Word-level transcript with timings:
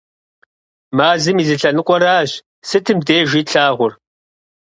Мазэм 0.97 1.37
и 1.41 1.45
зы 1.47 1.55
лъэныкъуэращ 1.61 2.31
сытым 2.67 2.97
дежи 3.07 3.41
тлъагъур. 3.47 3.93